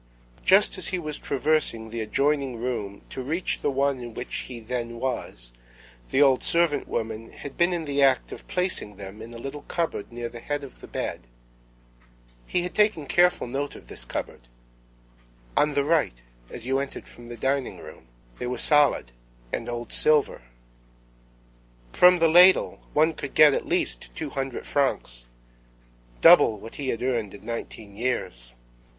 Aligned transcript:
—Just 0.43 0.79
as 0.79 0.87
he 0.87 0.97
was 0.97 1.19
traversing 1.19 1.91
the 1.91 2.01
adjoining 2.01 2.57
room 2.57 3.03
to 3.11 3.21
reach 3.21 3.61
the 3.61 3.69
one 3.69 3.99
in 3.99 4.15
which 4.15 4.33
he 4.49 4.59
then 4.59 4.99
was, 4.99 5.53
the 6.09 6.23
old 6.23 6.41
servant 6.41 6.87
woman 6.87 7.31
had 7.31 7.55
been 7.55 7.71
in 7.71 7.85
the 7.85 8.01
act 8.01 8.31
of 8.31 8.47
placing 8.47 8.95
them 8.95 9.21
in 9.21 9.31
a 9.31 9.37
little 9.37 9.61
cupboard 9.61 10.11
near 10.11 10.27
the 10.27 10.39
head 10.39 10.63
of 10.63 10.81
the 10.81 10.87
bed.—He 10.87 12.63
had 12.63 12.73
taken 12.73 13.05
careful 13.05 13.45
note 13.45 13.75
of 13.75 13.89
this 13.89 14.03
cupboard.—On 14.03 15.75
the 15.75 15.83
right, 15.83 16.19
as 16.49 16.65
you 16.65 16.79
entered 16.79 17.07
from 17.07 17.27
the 17.27 17.37
dining 17.37 17.77
room.—They 17.77 18.47
were 18.47 18.57
solid.—And 18.57 19.69
old 19.69 19.93
silver.—From 19.93 22.17
the 22.17 22.27
ladle 22.27 22.79
one 22.93 23.13
could 23.13 23.35
get 23.35 23.53
at 23.53 23.67
least 23.67 24.09
two 24.15 24.31
hundred 24.31 24.65
francs.—Double 24.65 26.59
what 26.59 26.75
he 26.77 26.87
had 26.87 27.03
earned 27.03 27.35
in 27.35 27.45
nineteen 27.45 27.95
years. 27.95 28.53